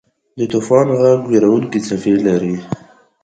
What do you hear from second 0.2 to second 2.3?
د طوفان ږغ وېرونکې څپه